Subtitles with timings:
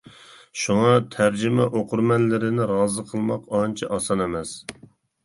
[0.59, 4.57] شۇڭا، تەرجىمە ئوقۇرمەنلىرىنى رازى قىلماق ئانچە ئاسان ئەمەس.